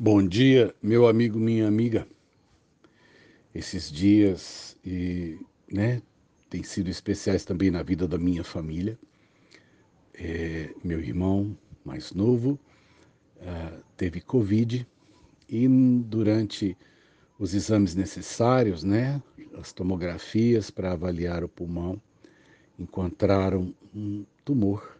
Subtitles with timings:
[0.00, 2.06] Bom dia, meu amigo, minha amiga.
[3.52, 6.00] Esses dias e, né,
[6.48, 8.96] têm sido especiais também na vida da minha família.
[10.14, 12.60] É, meu irmão mais novo
[13.38, 14.86] uh, teve Covid
[15.48, 16.78] e durante
[17.36, 19.20] os exames necessários, né,
[19.54, 22.00] as tomografias para avaliar o pulmão,
[22.78, 24.96] encontraram um tumor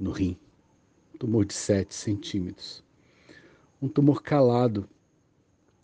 [0.00, 0.38] no rim,
[1.14, 2.82] um tumor de 7 centímetros
[3.82, 4.88] um tumor calado,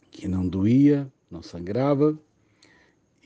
[0.09, 2.17] que não doía, não sangrava,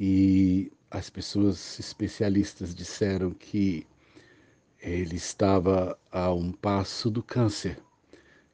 [0.01, 3.87] e as pessoas especialistas disseram que
[4.81, 7.79] ele estava a um passo do câncer,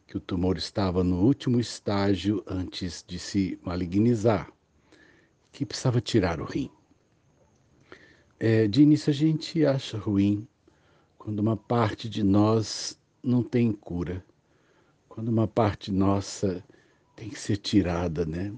[0.09, 4.52] que o tumor estava no último estágio antes de se malignizar,
[5.52, 6.69] que precisava tirar o rim.
[8.41, 10.48] É, de início a gente acha ruim
[11.16, 14.24] quando uma parte de nós não tem cura
[15.19, 16.63] quando uma parte nossa
[17.17, 18.53] tem que ser tirada, né?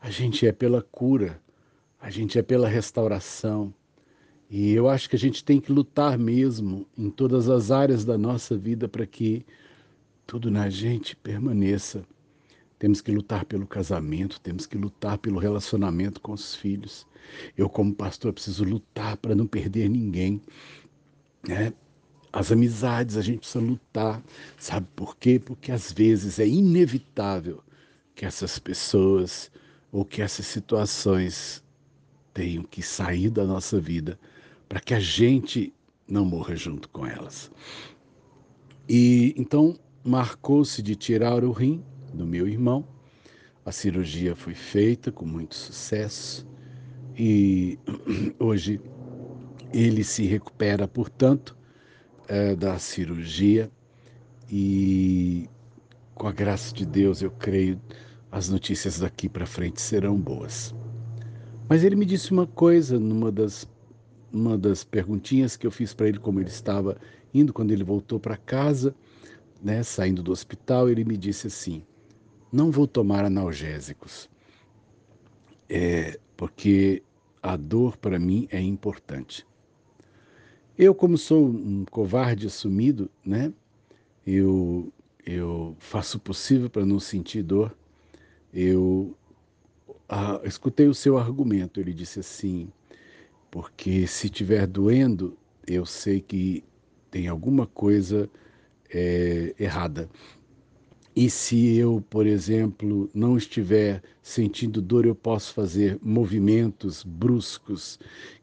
[0.00, 1.42] A gente é pela cura,
[2.00, 3.74] a gente é pela restauração.
[4.48, 8.16] E eu acho que a gente tem que lutar mesmo em todas as áreas da
[8.16, 9.44] nossa vida para que
[10.24, 12.04] tudo na gente permaneça.
[12.78, 17.04] Temos que lutar pelo casamento, temos que lutar pelo relacionamento com os filhos.
[17.58, 20.40] Eu, como pastor, preciso lutar para não perder ninguém.
[21.42, 21.72] Né?
[22.34, 24.20] As amizades, a gente precisa lutar.
[24.58, 25.38] Sabe por quê?
[25.38, 27.62] Porque às vezes é inevitável
[28.12, 29.52] que essas pessoas
[29.92, 31.62] ou que essas situações
[32.32, 34.18] tenham que sair da nossa vida
[34.68, 35.72] para que a gente
[36.08, 37.52] não morra junto com elas.
[38.88, 42.84] E então marcou-se de tirar o rim do meu irmão.
[43.64, 46.44] A cirurgia foi feita com muito sucesso
[47.16, 47.78] e
[48.40, 48.80] hoje
[49.72, 51.56] ele se recupera, portanto,
[52.28, 53.70] é, da cirurgia
[54.50, 55.48] e
[56.14, 57.80] com a graça de Deus eu creio
[58.30, 60.74] as notícias daqui para frente serão boas.
[61.68, 63.68] Mas ele me disse uma coisa numa das
[64.32, 66.96] uma das perguntinhas que eu fiz para ele como ele estava
[67.32, 68.92] indo quando ele voltou para casa,
[69.62, 71.84] né, saindo do hospital, ele me disse assim:
[72.52, 74.28] "Não vou tomar analgésicos.
[75.68, 77.02] É, porque
[77.42, 79.46] a dor para mim é importante.
[80.76, 83.52] Eu, como sou um covarde assumido, né?
[84.26, 84.92] Eu,
[85.24, 87.76] eu faço o possível para não sentir dor.
[88.52, 89.16] Eu
[90.08, 91.78] ah, escutei o seu argumento.
[91.80, 92.68] Ele disse assim:
[93.50, 96.64] porque se estiver doendo, eu sei que
[97.08, 98.28] tem alguma coisa
[98.92, 100.08] é, errada.
[101.16, 108.00] E se eu, por exemplo, não estiver sentindo dor, eu posso fazer movimentos bruscos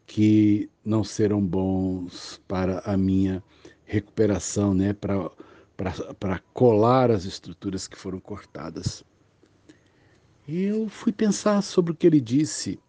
[0.07, 3.43] que não serão bons para a minha
[3.83, 4.93] recuperação, né?
[4.93, 9.03] para colar as estruturas que foram cortadas.
[10.47, 12.79] Eu fui pensar sobre o que ele disse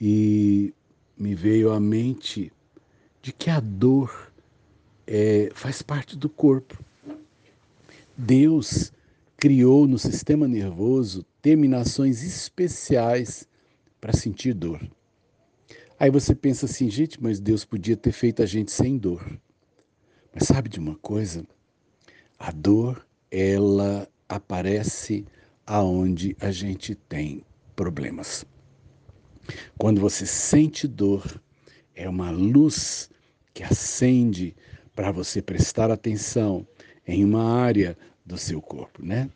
[0.00, 0.74] e
[1.16, 2.52] me veio à mente
[3.20, 4.32] de que a dor
[5.06, 6.84] é, faz parte do corpo
[8.16, 8.92] Deus
[9.36, 13.48] criou no sistema nervoso terminações especiais
[14.00, 14.80] para sentir dor.
[15.98, 19.40] Aí você pensa assim, gente, mas Deus podia ter feito a gente sem dor.
[20.34, 21.46] Mas sabe de uma coisa?
[22.38, 25.24] A dor, ela aparece
[25.66, 28.44] aonde a gente tem problemas.
[29.78, 31.40] Quando você sente dor,
[31.94, 33.10] é uma luz
[33.54, 34.56] que acende
[34.94, 36.66] para você prestar atenção
[37.06, 39.30] em uma área do seu corpo, né?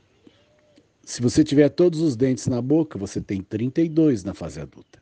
[1.04, 5.00] Se você tiver todos os dentes na boca, você tem 32 na fase adulta.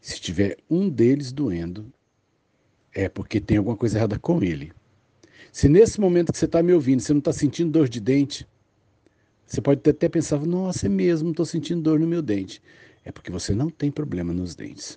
[0.00, 1.92] Se tiver um deles doendo,
[2.94, 4.72] é porque tem alguma coisa errada com ele.
[5.52, 8.46] Se nesse momento que você está me ouvindo, você não está sentindo dor de dente,
[9.46, 12.62] você pode até pensar, nossa, é mesmo, estou sentindo dor no meu dente.
[13.04, 14.96] É porque você não tem problema nos dentes.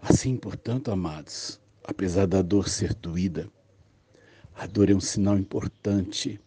[0.00, 3.50] Assim, portanto, amados, apesar da dor ser doída,
[4.56, 6.40] a dor é um sinal importante.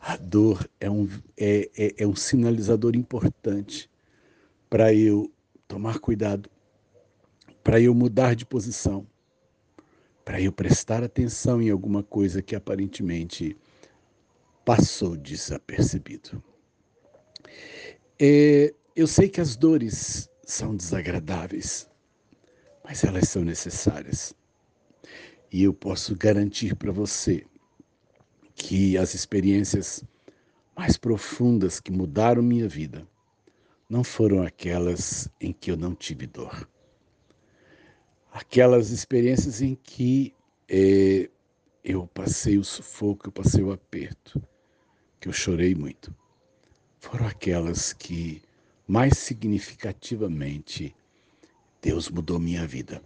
[0.00, 3.90] A dor é um, é, é, é um sinalizador importante
[4.70, 5.30] para eu
[5.66, 6.48] tomar cuidado,
[7.64, 9.04] para eu mudar de posição,
[10.24, 13.56] para eu prestar atenção em alguma coisa que aparentemente
[14.64, 16.40] passou desapercebido.
[18.20, 21.88] É, eu sei que as dores são desagradáveis,
[22.84, 24.32] mas elas são necessárias.
[25.52, 27.44] E eu posso garantir para você
[28.54, 30.04] que as experiências
[30.76, 33.06] mais profundas que mudaram minha vida
[33.88, 36.68] não foram aquelas em que eu não tive dor.
[38.32, 40.34] Aquelas experiências em que
[40.68, 41.30] é,
[41.84, 44.42] eu passei o sufoco, eu passei o aperto,
[45.20, 46.14] que eu chorei muito,
[46.98, 48.42] foram aquelas que
[48.86, 50.94] mais significativamente
[51.80, 53.02] Deus mudou minha vida.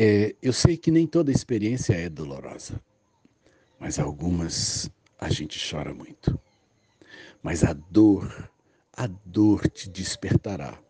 [0.00, 2.80] É, eu sei que nem toda experiência é dolorosa,
[3.80, 6.38] mas algumas a gente chora muito.
[7.42, 8.48] Mas a dor,
[8.92, 10.80] a dor te despertará.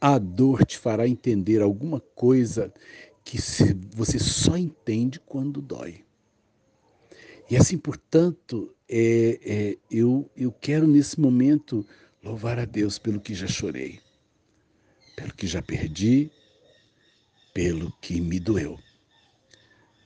[0.00, 2.74] A dor te fará entender alguma coisa
[3.24, 3.38] que
[3.94, 6.04] você só entende quando dói.
[7.48, 11.86] E assim, portanto, é, é, eu, eu quero nesse momento
[12.20, 14.00] louvar a Deus pelo que já chorei,
[15.14, 16.32] pelo que já perdi,
[17.58, 18.78] pelo que me doeu.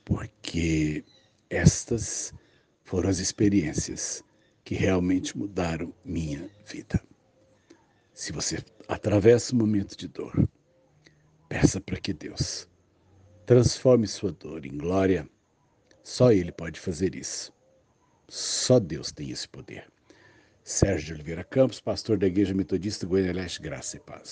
[0.03, 1.05] Porque
[1.51, 2.33] estas
[2.83, 4.23] foram as experiências
[4.63, 6.99] que realmente mudaram minha vida.
[8.11, 8.57] Se você
[8.87, 10.49] atravessa um momento de dor,
[11.47, 12.67] peça para que Deus
[13.45, 15.29] transforme sua dor em glória.
[16.03, 17.53] Só Ele pode fazer isso.
[18.27, 19.87] Só Deus tem esse poder.
[20.63, 24.31] Sérgio de Oliveira Campos, pastor da Igreja Metodista Goiânia Leste, Graça e Paz.